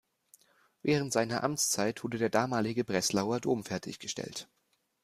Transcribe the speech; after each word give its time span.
Während 0.81 1.13
seiner 1.13 1.43
Amtszeit 1.43 2.03
wurde 2.03 2.17
der 2.17 2.31
damalige 2.31 2.83
Breslauer 2.83 3.39
Dom 3.39 3.63
fertiggestellt. 3.63 4.49